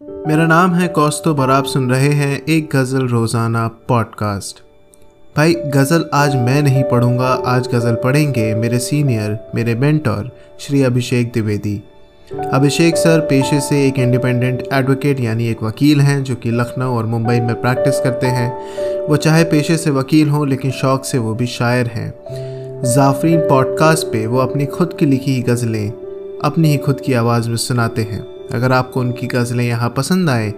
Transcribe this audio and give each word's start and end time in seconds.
मेरा 0.00 0.46
नाम 0.46 0.74
है 0.74 0.86
कौस्तुभ 0.88 1.40
और 1.40 1.50
आप 1.50 1.64
सुन 1.64 1.90
रहे 1.90 2.08
हैं 2.08 2.40
एक 2.44 2.68
गज़ल 2.74 3.06
रोज़ाना 3.08 3.66
पॉडकास्ट 3.88 4.60
भाई, 5.36 5.54
गज़ल 5.54 6.04
आज 6.14 6.34
मैं 6.36 6.62
नहीं 6.62 6.82
पढ़ूँगा, 6.84 7.28
आज 7.46 7.68
गज़ल 7.68 7.94
पढ़ेंगे 7.94 8.54
मेरे 8.54 8.78
सीनियर 8.78 9.38
मेरे 9.54 9.74
मेंटोर 9.74 10.30
श्री 10.60 10.82
अभिषेक 10.82 11.32
द्विवेदी। 11.32 11.76
अभिषेक 12.52 12.96
सर 12.96 13.20
पेशे 13.20 13.60
से 13.60 13.86
एक 13.86 13.98
इंडिपेंडेंट 13.98 14.62
एडवोकेट 14.72 15.20
यानी 15.20 15.48
एक 15.48 15.62
वकील 15.62 16.00
हैं 16.00 16.22
जो 16.24 16.34
कि 16.34 16.50
लखनऊ 16.50 16.96
और 16.96 17.06
मुंबई 17.06 17.40
में 17.40 17.54
प्रैक्टिस 17.62 18.00
करते 18.00 18.26
हैं। 18.26 19.06
वो 19.08 19.16
चाहे 19.16 19.44
पेशे 19.44 19.76
से 19.76 19.90
वकील 19.90 20.28
हों, 20.28 20.46
लेकिन 20.48 20.70
शौक़ 20.72 21.02
से 21.02 21.18
वो 21.18 21.34
भी 21.34 21.46
शायर 21.46 21.86
हैं। 21.86 22.12
जाफरीन 22.84 23.40
पॉडकास्ट 23.40 24.06
पे 24.06 24.26
वो 24.26 24.38
अपनी 24.38 24.66
खुद 24.68 24.96
की 24.98 25.06
लिखी 25.06 25.40
गज़लें, 25.42 25.90
अपनी 26.44 26.68
ही 26.68 26.76
खुद 26.78 27.00
की 27.00 27.12
आवाज़ 27.14 27.48
में 27.48 27.56
सुनाते 27.56 28.02
हैं। 28.02 28.35
अगर 28.52 28.72
आपको 28.72 29.00
उनकी 29.00 29.26
गज़लें 29.26 29.64
यहाँ 29.64 29.88
पसंद 29.90 30.30
आए 30.30 30.50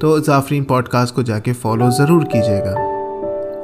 तो 0.00 0.20
जाफरीन 0.20 0.64
पॉडकास्ट 0.64 1.14
को 1.14 1.22
जाके 1.22 1.52
फॉलो 1.52 1.90
ज़रूर 1.90 2.24
कीजिएगा। 2.24 2.92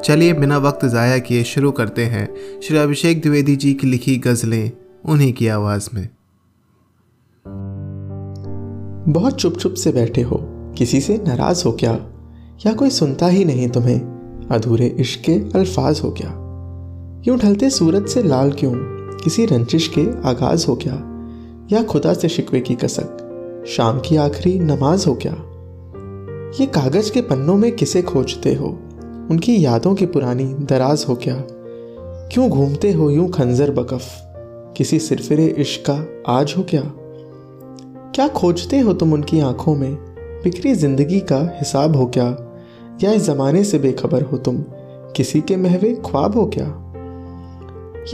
चलिए, 0.01 0.33
बिना 0.33 0.59
वक्त 0.59 0.85
ज़ाया 0.85 1.19
किए 1.19 1.45
शुरू 1.45 1.71
करते 1.71 2.05
हैं 2.05 2.29
श्री 2.61 2.79
अभिषेक 2.79 3.21
द्विवेदी 3.21 3.57
जी 3.57 3.75
की 3.75 3.87
लिखी 3.87 4.17
गज़लें 4.17 4.71
उन्हीं 5.05 5.33
की 5.33 5.49
आवाज़ 5.49 5.89
में। 5.95 6.09
बहुत 9.09 9.35
चुप 9.35 9.57
चुप 9.57 9.75
से 9.75 9.93
बैठे 9.93 10.23
हो। 10.23 10.41
किसी 10.79 11.01
से 11.01 11.17
नाराज़ 11.27 11.65
हो 11.65 11.73
क्या? 11.73 11.93
या 12.67 12.73
कोई 12.73 12.91
सुनता 12.91 13.27
ही 13.27 13.45
नहीं 13.45 13.69
तुम्हें? 13.69 14.01
अधूरे 14.51 14.87
इश्क 14.87 15.21
के 15.21 15.33
अल्फाज 15.33 16.01
हो 16.05 16.11
क्या? 16.11 16.31
यूँ 17.29 17.39
ढलते 17.39 17.71
सूरज 17.71 18.09
से 18.09 18.23
लाल 18.23 18.53
क्यों? 18.53 18.73
किसी 19.17 19.47
रंजिश 19.47 19.89
के 19.99 20.29
आगाज़ 20.29 20.67
हो 20.67 20.77
क्या? 20.77 20.95
या 21.73 21.83
खुदा 21.83 22.15
से 22.15 22.29
शिकवे 22.29 22.61
की 22.61 22.75
कसक? 22.75 23.27
शाम 23.71 24.01
की 24.01 24.17
आखिरी 24.17 24.59
नमाज़ 24.59 25.09
हो 25.09 25.15
क्या? 25.15 25.33
ये 26.61 26.67
कागज़ 26.67 27.13
के 27.13 27.21
पन्नों 27.21 27.57
में 27.57 27.73
किसे 27.73 28.03
खोजते 28.03 28.55
हो? 28.55 28.67
उनकी 29.31 29.65
यादों 29.65 29.95
की 29.95 30.07
पुरानी 30.07 30.45
दराज 30.45 31.07
हो 31.09 31.15
क्या? 31.15 31.45
क्यों 32.33 32.49
घूमते 32.49 32.93
हो 32.93 33.11
यूँ 33.11 33.31
खंजर 33.31 33.71
बकफ? 33.71 34.03
किसी 34.77 34.99
सिरफिरे 34.99 35.47
इश्क 35.47 35.91
का 35.91 36.23
आज 36.33 36.55
हो 36.59 36.63
क्या? 36.63 36.83
क्या 38.15 38.29
खोजते 38.29 38.79
हो 38.79 38.93
तुम 38.93 39.13
उनकी 39.13 39.41
आँखों 39.41 39.75
में? 39.75 39.95
बिखरी 40.45 40.75
ज़िंदगी 40.75 41.21
का 41.21 41.39
हिसाब 41.39 41.97
हो 41.97 42.07
क्या? 42.07 42.37
या 43.05 43.13
इस 43.13 43.23
जमाने 43.23 43.65
से 43.65 43.79
बेखबर 43.79 44.23
हो 44.23 44.37
तुम? 44.37 44.65
किसी 45.17 45.41
के 45.41 45.57
महवे 45.57 46.03
ख्वाब 46.07 46.37
हो 46.37 46.47
क्या? 46.47 46.93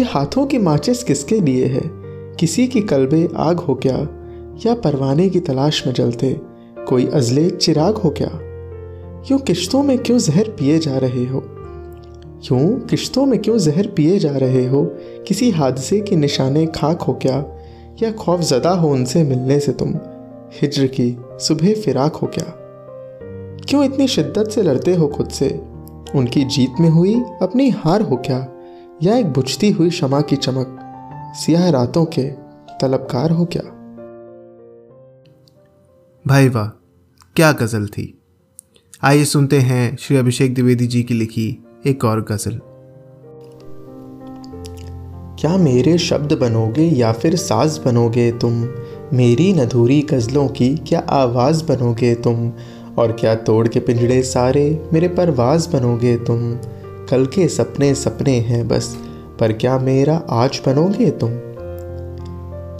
ये 0.00 0.05
हाथों 0.05 0.47
की 0.47 0.59
माचिस 0.59 1.05
किसके 1.05 1.41
लिए 1.41 1.66
है? 1.66 1.83
किसी 2.34 2.66
की 2.66 2.81
कलबे 2.81 3.28
आग 3.36 3.56
हो 3.59 3.75
क्या? 3.75 4.16
या 4.67 4.75
परवाने 4.75 5.29
की 5.29 5.41
तलाश 5.41 5.87
में 5.87 5.95
जलते, 5.95 6.41
कोई 6.89 7.07
अजले 7.07 7.51
चिराग 7.51 7.95
हो 7.95 8.11
क्या? 8.11 8.31
यूँ 9.31 9.41
किश्तों 9.41 9.83
में 9.83 9.99
क्यों 9.99 10.19
जहर 10.19 10.45
पिए 10.45 10.79
जा 10.79 10.99
रहे 10.99 11.25
हो? 11.25 11.43
यूँ 12.45 12.81
किश्तों 12.81 13.27
में 13.27 13.43
क्यों 13.43 13.59
जहर 13.59 13.87
पिए 13.87 14.19
जा 14.19 14.37
रहे 14.37 14.67
हो? 14.67 14.84
किसी 15.29 15.51
हादसे 15.51 16.01
के 16.01 16.17
निशाने 16.17 16.67
खाक 16.67 17.03
हो 17.03 17.12
क्या? 17.12 17.45
या 18.03 18.12
खौफ 18.12 18.41
ज़दा 18.41 18.71
हो 18.71 18.89
उनसे 18.89 19.23
मिलने 19.23 19.61
से 19.61 19.73
तुम? 19.73 19.95
हिजर 20.61 20.87
की 20.87 21.19
सुबह 21.31 21.75
फिराक 21.75 22.17
हो 22.17 22.27
क्या? 22.27 22.55
क्यों 23.69 23.84
इतनी 23.84 24.09
शिद्दत 24.09 24.51
से 24.51 24.62
लड़ते 24.62 24.95
हो 24.95 25.09
खुद 25.09 25.29
से? 25.29 25.62
उनकी 26.15 26.45
जीत 26.45 26.73
में 26.81 26.91
हुई 26.91 27.23
अपनी 27.43 27.71
हार 27.71 28.01
हो 28.01 28.17
क्या? 28.17 28.49
या 29.03 29.17
एक 29.17 29.27
बुझती 29.27 29.71
हुई 29.71 29.91
क्षमा 29.91 30.21
की 30.21 30.37
चमक? 30.37 30.79
सियाह 31.34 31.71
रातों 31.71 32.05
के 32.05 32.23
तलबकार 32.81 33.31
हो 33.31 33.45
क्या? 33.45 33.75
भाई 36.27 36.48
वाह, 36.48 36.66
क्या 37.36 37.52
गज़ल 37.52 37.86
थी। 37.86 38.19
आइए 39.02 39.24
सुनते 39.24 39.58
हैं 39.58 39.96
श्री 39.96 40.16
अभिषेक 40.16 40.55
द्विवेदी 40.55 40.86
जी 40.86 41.02
की 41.02 41.14
लिखी 41.14 41.64
एक 41.86 42.05
और 42.05 42.20
गज़ल। 42.20 42.60
क्या 45.41 45.56
मेरे 45.56 45.98
शब्द 45.98 46.32
बनोगे 46.32 46.82
या 46.82 47.12
फिर 47.12 47.36
साज 47.36 47.78
बनोगे 47.78 48.32
तुम? 48.32 48.69
मेरी 49.12 49.53
नधूरी 49.53 50.03
गज़लों 50.03 50.48
की 50.48 50.76
क्या 50.76 51.00
आवाज़ 51.00 51.65
बनोगे 51.65 52.15
तुम? 52.15 52.53
और 52.98 53.12
क्या 53.12 53.34
तोड़ 53.34 53.69
के 53.69 53.81
पिंजड़े 53.81 54.22
सारे 54.22 54.88
मेरे 54.92 55.09
परवाज 55.09 55.66
बनोगे 55.66 56.16
तुम? 56.16 56.54
कल 57.10 57.26
के 57.26 57.48
सपने 57.48 57.94
सपने 57.94 58.41
हैं 58.41 58.69
बस, 58.69 58.98
पर 59.41 59.53
क्या 59.53 59.78
मेरा 59.78 60.16
आज 60.31 60.62
बनोगे 60.66 61.10
तुम? 61.10 61.31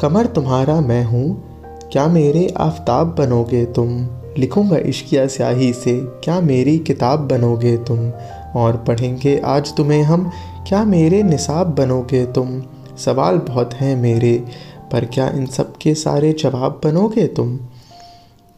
कमर 0.01 0.27
तुम्हारा 0.27 0.81
मैं 0.81 1.05
हूँ 1.05 1.46
क्या 1.93 2.07
मेरे 2.07 2.55
आफताब 2.57 3.15
बनोगे 3.19 3.65
तुम? 3.65 4.09
लिखूँगा 4.39 4.77
इश्किया 4.77 5.27
स्याही 5.27 5.73
से, 5.73 6.01
क्या 6.01 6.41
मेरी 6.41 6.79
किताब 6.79 7.21
बनोगे 7.21 7.77
तुम? 7.77 8.11
और 8.57 8.77
पढ़ेंगे 8.77 9.39
आज 9.39 9.77
तुम्हें 9.77 10.03
हम, 10.03 10.31
क्या 10.69 10.85
मेरे 10.85 11.23
निसाब 11.23 11.67
बनोगे 11.67 12.27
तुम? 12.27 12.63
सवाल 12.99 13.39
बहुत 13.39 13.75
हैं 13.75 13.97
मेरे, 13.97 14.45
पर 14.93 15.05
क्या 15.05 15.29
इन 15.29 15.47
सब 15.47 15.77
के 15.77 15.95
सारे 15.95 16.33
जवाब 16.33 16.81
बनोगे 16.85 17.27
तुम? 17.27 17.59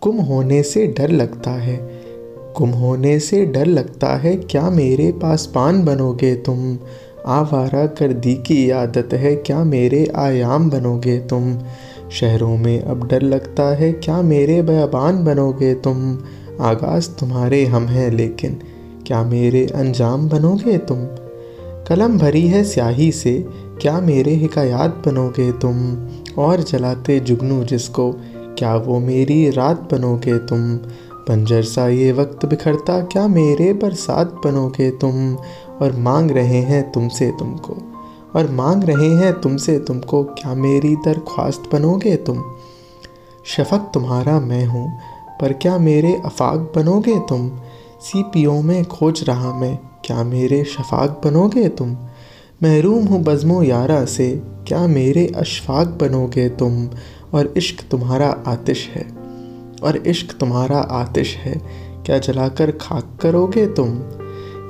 गुम 0.03 0.17
होने 0.17 0.63
से 0.63 0.87
डर 0.87 1.09
लगता 1.09 1.51
है, 1.51 1.77
गुम 2.59 2.71
होने 2.71 3.21
से 3.21 3.47
डर 3.47 3.67
लगता 3.67 4.17
है, 4.17 4.37
क्या 4.37 4.71
मेरे 4.71 5.13
पास 5.13 5.47
पान 5.47 5.85
बनोगे 5.85 6.35
तुम? 6.35 6.79
आवारा 7.27 7.87
कर 7.87 8.13
दी 8.13 8.35
की 8.35 8.71
आदत 8.71 9.09
है, 9.13 9.37
क्या 9.37 9.65
मेरे 9.65 10.13
आयाम 10.17 10.71
बनोगे 10.71 11.19
तुम? 11.19 11.59
शहरों 12.13 12.57
में 12.57 12.83
अब 12.83 13.09
डर 13.09 13.23
लगता 13.23 13.77
है, 13.77 13.93
क्या 13.93 14.23
मेरे 14.23 14.63
बयाबान 14.63 15.25
बनोगे 15.25 15.75
तुम? 15.75 16.19
आगाज़ 16.61 17.11
तुम्हारे 17.11 17.67
हम 17.67 17.87
हैं, 17.87 18.11
लेकिन 18.11 18.61
क्या 19.07 19.25
मेरे 19.25 19.67
अंजाम 19.67 20.29
बनोगे 20.29 20.79
तुम? 20.79 20.97
कलम 21.89 22.19
भरी 22.19 22.47
है 22.47 22.65
स्याही 22.65 23.13
से, 23.13 23.47
क्या 23.81 24.01
मेरे 24.01 24.31
हिकायात 24.31 25.03
बनोगे 25.07 25.53
तुम? 25.53 25.97
और 26.39 26.63
जलाते 26.63 27.21
जुगनू 27.21 27.65
जिसको, 27.65 28.13
क्या 28.59 28.77
वो 28.77 28.99
मेरी 28.99 29.51
रात 29.51 29.95
बनोगे 29.95 30.39
तुम? 30.39 30.77
पंजर 31.29 31.63
सा 31.63 31.89
ये 31.89 32.13
वक्त 32.13 32.47
बिखरता, 32.47 33.01
क्या 33.01 33.29
मेरे 33.29 33.73
बरसात 33.73 34.41
बनोगे 34.45 34.91
तुम? 34.91 35.37
और 35.83 35.97
मांग 35.97 36.31
रहे 36.31 36.59
हैं 36.59 36.93
तुमसे 36.93 37.31
तुमको 37.39 37.98
और 38.37 38.51
मांग 38.51 38.85
रहे 38.85 39.09
हैं 39.09 39.41
तुमसे, 39.41 39.79
तुमको 39.79 40.25
क्या 40.25 40.55
मेरी 40.55 40.97
दरख्वास्त 40.97 41.71
बनोगे 41.73 42.17
तुम? 42.17 42.43
शफक 43.47 43.91
तुम्हारा 43.95 44.41
मैं 44.41 44.67
हूँ, 44.67 44.99
पर 45.41 45.53
क्या 45.53 45.79
मेरे 45.79 46.23
अफाक 46.25 46.73
बनोगे 46.77 47.19
तुम? 47.19 47.49
सी 48.01 48.23
पी 48.23 48.47
ओ 48.47 48.63
में 48.63 48.85
खोज 48.85 49.25
रहा 49.25 49.55
मैं, 49.55 49.79
क्या 50.05 50.25
मेरे 50.25 50.65
शफाक 50.65 51.21
बनोगे 51.25 51.69
तुम? 51.69 51.97
महरूम 52.63 53.07
हूँ 53.07 53.23
बज़मो 53.23 53.63
यारा 53.63 54.05
से, 54.05 54.43
क्या 54.69 54.87
मेरे 54.87 55.33
अशफाक 55.37 55.87
बनोगे 55.89 56.49
तुम? 56.49 56.89
और 57.35 57.55
इश्क 57.57 57.85
तुम्हारा 57.91 58.29
आतिश 58.47 58.89
है, 58.95 59.07
और 59.83 59.97
इश्क 59.97 60.37
तुम्हारा 60.41 60.79
आतिश 60.79 61.37
है, 61.37 61.61
क्या 62.07 62.19
जलाकर 62.19 62.71
खाक 62.71 63.19
करोगे 63.23 63.67
तुम? 63.67 63.89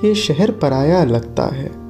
ये 0.04 0.14
शहर 0.14 0.50
पराया 0.50 1.04
लगता 1.04 1.44
है 1.44 1.87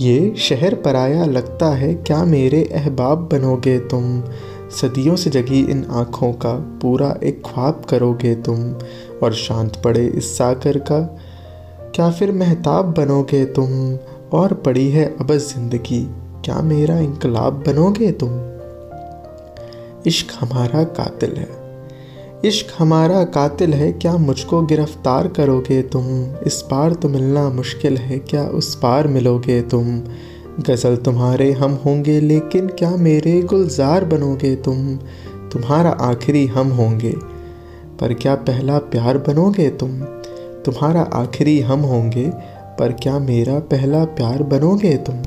ये 0.00 0.34
शहर 0.38 0.74
पराया 0.74 1.24
लगता 1.24 1.66
है, 1.66 1.94
क्या 1.94 2.24
मेरे 2.24 2.64
अहबाब 2.64 3.18
बनोगे 3.32 3.78
तुम? 3.78 4.22
सदियों 4.70 5.16
से 5.16 5.30
जगी 5.30 5.60
इन 5.60 5.86
आँखों 5.90 6.32
का 6.32 6.78
पूरा 6.82 7.18
एक 7.24 7.42
ख्वाब 7.46 7.82
करोगे 7.90 8.34
तुम, 8.34 8.72
और 9.22 9.32
शांत 9.32 9.76
पड़े 9.84 10.06
इस 10.06 10.38
साकर 10.38 10.78
का, 10.78 11.00
क्या 11.94 12.10
फिर 12.10 12.32
महताब 12.32 12.84
बनोगे 12.84 13.44
तुम? 13.44 13.98
और 14.38 14.54
पड़ी 14.54 14.90
है 14.90 15.16
अब 15.20 15.32
ज़िंदगी, 15.32 16.08
क्या 16.44 16.60
मेरा 16.62 16.98
इनकलाब 16.98 17.64
बनोगे 17.66 18.12
तुम? 18.12 18.30
इश्क 20.06 20.26
हमारा 20.40 20.84
कातिल 20.84 21.36
है। 21.36 21.65
इश्क 22.44 22.66
हमारा 22.78 23.24
कातिल 23.24 23.74
है, 23.74 23.92
क्या 23.92 24.16
मुझको 24.16 24.62
गिरफ़्तार 24.62 25.28
करोगे 25.28 25.82
तुम? 25.82 26.06
इस 26.46 26.62
पार 26.62 26.92
तो 26.94 27.08
मिलना 27.08 27.48
मुश्किल 27.50 27.96
है, 27.96 28.18
क्या 28.18 28.44
उस 28.44 28.74
पार 28.74 29.06
मिलोगे 29.06 29.62
तुम? 29.62 30.00
गज़ल 30.60 30.96
तुम्हारे 30.96 31.52
हम 31.52 31.72
होंगे, 31.72 32.20
लेकिन 32.20 32.66
क्या 32.68 32.90
मेरे 32.90 33.42
गुलजार 33.42 34.04
बनोगे 34.04 34.56
तुम? 34.56 34.96
तुम्हारा 35.52 35.90
आखिरी 35.90 36.46
हम 36.46 36.68
होंगे, 36.68 37.14
पर 38.00 38.14
क्या 38.14 38.34
पहला 38.34 38.78
प्यार 38.78 39.18
बनोगे 39.18 39.70
तुम? 39.70 40.00
तुम्हारा 40.64 41.00
आखिरी 41.00 41.60
हम 41.60 41.80
होंगे, 41.80 42.30
पर 42.78 42.92
क्या 42.92 43.18
मेरा 43.18 43.58
पहला 43.58 44.04
प्यार 44.04 44.42
बनोगे 44.42 44.96
तुम? 44.96 45.22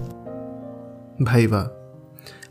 भाई 1.25 1.47
वाह 1.47 1.63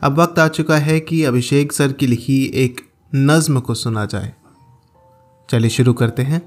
अब 0.07 0.21
वक्त 0.21 0.39
आ 0.39 0.49
चुका 0.49 0.77
है 0.77 1.01
कि 1.01 1.25
अभिषेक 1.25 1.73
सर 1.73 1.93
की 1.93 2.07
लिखी 2.07 2.53
एक 2.55 2.81
नज्म 3.15 3.61
को 3.61 3.75
सुना 3.75 4.05
जाए। 4.05 4.33
चलिए 5.51 5.71
शुरू 5.71 5.93
करते 5.93 6.23
हैं। 6.23 6.41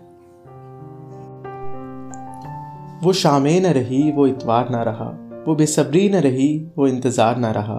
वो 3.04 3.14
शामें 3.14 3.62
न 3.62 3.66
रही, 3.66 4.12
वो 4.12 4.28
इतवार 4.28 4.70
ना 4.70 4.84
रहा। 4.84 5.06
वो 5.48 5.56
बेसब्री 5.56 6.10
न 6.10 6.16
रही, 6.16 6.72
वो 6.78 6.88
इंतज़ार 6.88 7.38
ना 7.38 7.52
रहा। 7.52 7.76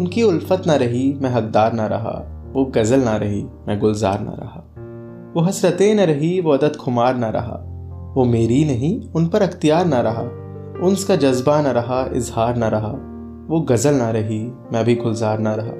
उनकी 0.00 0.22
उल्फत 0.22 0.62
ना 0.66 0.74
रही, 0.74 1.18
मैं 1.22 1.30
हकदार 1.30 1.72
ना 1.72 1.86
रहा। 1.86 2.42
वो 2.52 2.64
गज़ल 2.64 3.00
ना 3.00 3.16
रही, 3.16 3.44
मैं 3.68 3.78
गुलजार 3.78 4.20
ना 4.20 4.30
रहा। 4.30 4.72
वो 5.34 5.40
हसरतें 5.40 5.94
न 5.94 6.00
रही, 6.00 6.40
वो 6.40 6.50
अदत 6.50 6.76
खुमार 6.76 7.16
ना 7.16 7.28
रहा। 7.28 7.62
वो 8.16 8.24
मेरी 8.24 8.64
नहीं, 8.64 9.10
उन 9.10 9.28
पर 9.28 9.42
अख्तियार 9.42 9.86
ना 9.86 10.00
रहा। 10.00 10.22
उनका 10.86 11.16
जज्बा 11.16 11.62
न 11.62 11.66
रहा, 11.66 12.10
इजहार 12.12 12.56
ना 12.56 12.68
रहा। 12.68 12.92
वो 13.48 13.60
गज़ल 13.60 13.94
ना 13.94 14.10
रही, 14.10 14.52
मैं 14.72 14.84
भी 14.84 14.94
गुलजार 14.94 15.38
ना 15.38 15.54
रहा। 15.54 15.72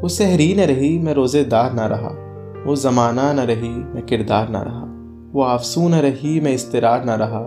वो 0.00 0.08
सहरी 0.08 0.54
न 0.54 0.60
रही, 0.60 0.98
मैं 0.98 1.14
रोज़ेदार 1.14 1.72
ना 1.72 1.86
रहा। 1.86 2.21
वो 2.66 2.74
ज़माना 2.76 3.32
न 3.32 3.40
रही 3.40 3.68
मैं 3.68 4.04
किरदार 4.06 4.48
ना 4.48 4.60
रहा 4.62 4.84
वो 5.32 5.42
आफसू 5.42 5.88
न 5.88 5.94
रही 5.94 6.40
मैं 6.40 6.52
इसतरार 6.52 7.04
ना 7.04 7.14
रहा 7.14 7.40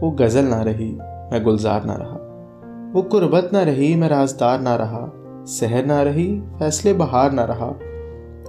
वो 0.00 0.10
गज़ल 0.10 0.44
ना 0.44 0.60
रही 0.62 0.90
मैं 1.32 1.42
गुलजार 1.44 1.84
ना 1.84 1.94
रहा 1.94 2.16
वो 2.94 3.02
कुर्बत 3.02 3.48
ना 3.52 3.62
रही 3.62 3.94
मैं 3.94 4.08
राजदार 4.08 4.60
ना 4.60 4.74
रहा 4.76 5.00
सहर 5.48 5.86
ना 5.86 6.02
रही 6.02 6.28
फैसले 6.58 6.92
बहार 6.92 7.32
ना 7.32 7.44
रहा 7.44 7.66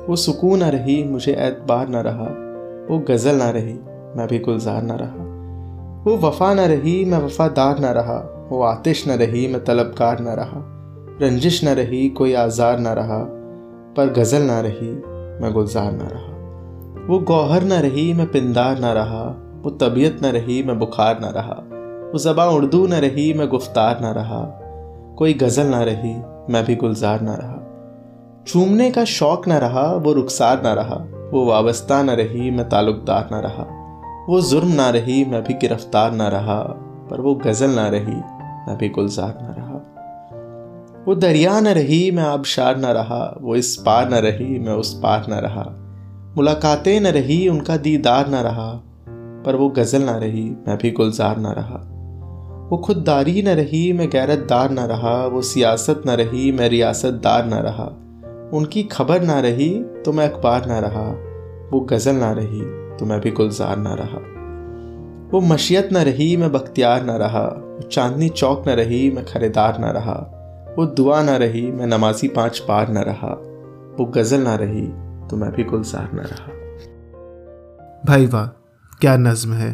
वो 0.08 0.16
सुकून 0.16 0.60
ना 0.60 0.70
रही 0.70 1.04
मुझे 1.04 1.32
एतबार 1.40 1.88
ना 1.88 2.02
रहा 2.02 2.28
वो 2.90 3.00
गज़ल 3.10 3.36
ना 3.36 3.50
रही 3.50 3.74
मैं 4.18 4.28
भी 4.28 4.40
गुलजार 4.40 4.82
ना 4.82 4.96
रहा 4.96 5.28
वो 6.04 6.18
वफा 6.18 6.54
ना 6.54 6.66
रही 6.66 7.04
मैं 7.06 7.18
वफादार 7.18 7.80
ना 7.80 7.92
रहा 7.92 8.18
वो 8.52 8.62
आतिश 8.62 9.06
ना 9.08 9.16
रही 9.16 9.48
मैं 9.48 9.64
तलबकार 9.64 10.20
ना 10.20 10.34
रहा 10.34 10.62
रंजिश 11.22 11.64
ना 11.64 11.74
रही 11.74 12.08
कोई 12.10 12.34
आज़ार 12.34 12.80
ना 12.80 12.94
रहा 12.94 13.24
पर 13.98 14.14
गज़ल 14.14 14.42
ना 14.42 14.60
रही 14.62 15.19
मैं 15.42 15.54
गुलजार 15.54 15.92
ना 15.92 16.08
रहा। 16.08 16.40
वो 17.08 17.20
गौहर 17.20 17.64
ना 17.64 17.80
रही, 17.80 18.14
मैं 18.14 18.32
पिंदार 18.32 18.80
ना 18.80 18.94
रहा। 18.94 19.46
वो 19.64 19.70
तबीयत 19.70 20.20
न 20.24 20.26
रही, 20.26 20.64
मैं 20.64 20.80
बुखार 20.80 21.20
ना 21.20 21.30
रहा। 21.30 21.64
वो 22.12 22.20
ज़बाँ 22.20 22.48
उर्दू 22.48 22.88
न 22.88 22.94
रही, 22.94 23.34
मैं 23.34 23.48
गुफ्तार 23.48 24.00
ना 24.02 24.12
रहा। 24.12 24.60
कोई 25.18 25.34
गज़ल 25.34 25.68
ना 25.68 25.84
रही, 25.84 26.16
मैं 26.54 26.66
भी 26.66 26.76
गुलजार 26.76 27.22
ना 27.22 27.34
रहा। 27.34 27.66
चूमने 28.48 28.92
का 28.92 29.04
शौक 29.04 29.48
न 29.48 29.54
रहा, 29.54 29.96
वो 29.96 30.14
रुखसार 30.14 30.64
ना 30.64 30.74
रहा। 30.74 30.96
वो 31.34 31.46
वाबस्ता 31.46 32.04
ना 32.04 32.14
रही, 32.14 32.52
मैं 32.52 32.70
ताल्लुकदार 32.70 33.30
ना 33.32 33.40
रहा। 33.40 33.66
वो 34.30 34.42
जुर्म 34.42 34.68
ना 34.68 34.90
रही, 34.90 35.26
मैं 35.26 35.44
भी 35.44 35.54
गिरफ़्तार 35.54 36.12
ना 36.12 36.28
रहा। 36.28 36.64
पर 37.12 37.22
वो 37.22 37.36
गज़ल 37.36 37.70
ना 37.70 37.88
रही, 37.88 38.16
मैं 38.68 38.78
भी 38.78 38.90
गुलजार 38.90 39.38
ना 39.42 39.56
रहा। 39.58 39.69
वो 41.08 41.16
दरिया 41.16 41.60
न 41.60 41.68
रही 41.68 42.12
मैं 42.12 42.24
आबशार 42.24 42.78
न 42.78 42.86
रहा 42.86 43.38
वो 43.42 43.56
इस 43.56 43.76
पार 43.76 44.10
न 44.10 44.14
रही 44.14 44.60
मैं 44.60 44.74
उस 44.74 44.94
पार 44.94 45.26
न 45.30 45.34
रहा 45.34 45.64
मुलाकातें 46.38 47.00
न 47.00 47.08
रही 47.08 47.48
उनका 47.50 47.78
दीदार 47.78 48.30
न 48.30 48.36
रहा 48.36 48.72
पर 49.46 49.56
वो 49.56 49.70
गज़ल 49.70 50.02
ना 50.02 50.18
रही 50.18 50.44
मैं 50.68 50.78
भी 50.78 50.92
गुलजार 50.92 51.38
ना 51.38 51.52
रहा 51.52 51.86
वो 52.72 52.78
खुददारी 52.78 53.42
न 53.42 53.50
रही 53.50 53.94
मैं 53.94 54.10
गैरतदार 54.10 54.72
न 54.72 54.80
रहा 54.80 55.26
वो 55.26 55.42
सियासत 55.42 56.02
न 56.08 56.10
रही 56.10 56.52
मैं 56.52 56.70
रियासतदार 56.70 57.46
न 57.46 57.54
रहा 57.54 57.86
उनकी 58.58 58.84
खबर 58.84 59.22
ना 59.22 59.40
रही 59.40 59.70
तो 60.06 60.12
मैं 60.12 60.30
अखबार 60.30 60.66
ना 60.66 60.80
रहा 60.80 61.10
वो 61.72 61.80
गज़ल 61.80 62.16
ना 62.16 62.32
रही 62.32 62.62
तो 62.98 63.06
मैं 63.06 63.20
भी 63.22 63.32
गुलजार 63.32 63.78
ना 63.78 63.94
रहा 63.94 64.20
वो 65.32 65.42
मशियत 65.42 65.90
न 65.94 65.98
रही 65.98 66.38
मैं 66.38 66.52
बख्तियार 66.52 67.04
ना 67.04 67.16
रहा 67.16 67.46
वो 67.46 67.82
चांदनी 67.82 68.30
चौक 68.30 68.68
न 68.68 68.72
रही 68.72 69.12
मैं 69.12 69.26
खरीदार 69.26 69.80
ना 69.80 69.92
रहा 69.92 70.39
वो 70.78 70.86
दुआ 70.88 71.22
ना 71.24 71.36
रही, 71.38 71.62
मैं 71.72 71.88
नमाजी 71.88 72.28
पाँच 72.30 72.60
पार 72.60 72.90
ना 72.90 73.02
रहा। 73.02 73.34
वो 74.00 74.06
गज़ल 74.08 74.42
ना 74.42 74.56
रही 74.56 74.88
तो 75.30 75.38
मैं 75.38 75.52
भी 75.52 75.64
गुलजार 75.64 76.10
ना 76.14 76.24
रहा। 76.24 76.54
भाई 78.06 78.26
वाह, 78.26 78.46
क्या 79.02 79.16
नज़म 79.18 79.54
है। 79.54 79.72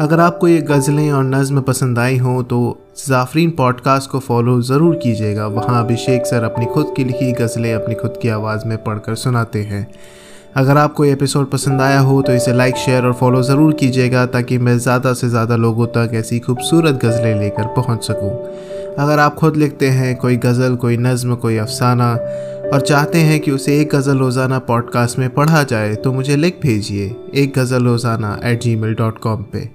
अगर 0.00 0.20
आपको 0.20 0.48
ये 0.48 0.60
गज़लें 0.62 1.10
और 1.12 1.24
नज़म 1.24 1.60
पसंद 1.60 1.98
आई 1.98 2.16
हों 2.18 2.42
तो 2.42 2.58
जाफरीन 2.98 3.50
पॉडकास्ट 3.50 4.10
को 4.10 4.18
फॉलो 4.20 4.60
ज़रूर 4.62 4.94
कीजिएगा। 4.96 5.46
वहाँ 5.48 5.84
अभिषेक 5.84 6.26
सर 6.26 6.44
अपनी 6.44 6.66
खुद 6.66 6.92
की 6.96 7.04
लिखी 7.04 7.32
गज़लें 7.34 7.72
अपनी 7.74 7.94
खुद 7.94 8.18
की 8.22 8.28
आवाज़ 8.30 8.66
में 8.66 8.76
पढ़कर 8.84 9.14
सुनाते 9.16 9.62
हैं। 9.62 9.86
अगर 10.56 10.76
आपको 10.76 11.04
ये 11.04 11.12
एपिसोड 11.12 11.50
पसंद 11.50 11.80
आया 11.80 11.98
हो 12.00 12.20
तो 12.22 12.32
इसे 12.32 12.52
लाइक, 12.52 12.76
शेयर 12.76 13.04
और 13.06 13.12
फॉलो 13.12 13.42
ज़रूर 13.42 13.72
कीजिएगा, 13.74 14.24
ताकि 14.26 14.58
मैं 14.58 14.78
ज़्यादा 14.78 15.12
से 15.12 15.28
ज़्यादा 15.28 15.56
लोगों 15.56 15.86
तक 15.88 16.10
ऐसी 16.14 16.38
खूबसूरत 16.38 17.00
गज़लें 17.04 17.34
लेकर 17.40 17.66
पहुँच 17.76 18.04
सकूँ। 18.04 18.30
अगर 18.98 19.18
आप 19.18 19.34
खुद 19.34 19.56
लिखते 19.56 19.88
हैं, 19.88 20.14
कोई 20.16 20.36
गज़ल, 20.36 20.74
कोई 20.76 20.96
नज़म, 20.96 21.34
कोई 21.34 21.56
अफसाना, 21.56 22.12
और 22.72 22.80
चाहते 22.80 23.18
हैं 23.18 23.38
कि 23.40 23.50
उसे 23.50 23.80
एक 23.80 23.94
गज़ल 23.94 24.18
रोज़ाना 24.18 24.58
पॉडकास्ट 24.58 25.18
में 25.18 25.28
पढ़ा 25.30 25.62
जाए 25.62 25.94
तो 25.94 26.12
मुझे 26.12 26.36
लिख 26.36 26.60
भेजिए 26.62 27.14
एक 27.34 27.52
गज़ल 27.58 27.84
रोज़ाना 27.84 28.38
at 28.44 28.60
ji 28.62 28.76
mail 28.76 28.94
dot 28.94 29.18
com 29.18 29.42
पर 29.42 29.68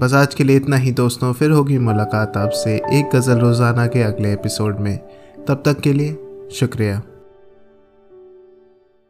बस 0.00 0.14
आज 0.14 0.34
के 0.34 0.44
लिए 0.44 0.56
इतना 0.56 0.76
ही 0.76 0.92
दोस्तों, 0.92 1.32
फिर 1.32 1.50
होगी 1.50 1.78
मुलाकात 1.78 2.36
आपसे 2.36 2.74
एक 2.74 3.16
गज़ल 3.16 3.38
रोज़ाना 3.38 3.86
के 3.86 4.02
अगले 4.02 4.32
एपिसोड 4.32 4.80
में। 4.80 4.96
तब 5.48 5.62
तक 5.66 5.80
के 5.80 5.92
लिए 5.92 6.16
शुक्रिया। 6.52 7.02